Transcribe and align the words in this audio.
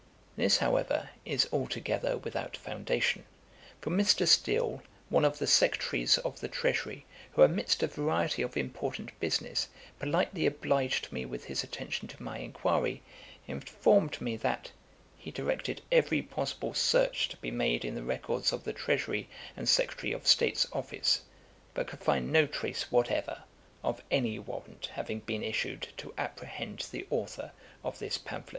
This, 0.35 0.57
however, 0.57 1.11
is 1.25 1.47
altogether 1.53 2.17
without 2.17 2.57
foundation; 2.57 3.23
for 3.79 3.91
Mr. 3.91 4.27
Steele, 4.27 4.81
one 5.09 5.23
of 5.23 5.37
the 5.37 5.45
Secretaries 5.45 6.17
of 6.17 6.39
the 6.39 6.47
Treasury, 6.47 7.05
who 7.33 7.43
amidst 7.43 7.83
a 7.83 7.87
variety 7.87 8.41
of 8.41 8.57
important 8.57 9.11
business, 9.19 9.67
politely 9.99 10.47
obliged 10.47 11.11
me 11.11 11.23
with 11.23 11.43
his 11.45 11.63
attention 11.63 12.07
to 12.07 12.23
my 12.23 12.39
inquiry, 12.39 13.03
informed 13.45 14.19
me, 14.19 14.35
that 14.37 14.71
'he 15.17 15.29
directed 15.29 15.83
every 15.91 16.23
possible 16.23 16.73
search 16.73 17.29
to 17.29 17.37
be 17.37 17.51
made 17.51 17.85
in 17.85 17.93
the 17.93 18.01
records 18.01 18.51
of 18.51 18.63
the 18.63 18.73
Treasury 18.73 19.29
and 19.55 19.69
Secretary 19.69 20.13
of 20.13 20.25
State's 20.25 20.65
Office, 20.73 21.21
but 21.75 21.85
could 21.87 22.01
find 22.01 22.31
no 22.33 22.47
trace 22.47 22.91
whatever 22.91 23.43
of 23.83 24.01
any 24.09 24.39
warrant 24.39 24.89
having 24.93 25.19
been 25.19 25.43
issued 25.43 25.89
to 25.97 26.11
apprehend 26.17 26.87
the 26.91 27.05
authour 27.11 27.51
of 27.83 27.99
this 27.99 28.17
pamphlet.' 28.17 28.49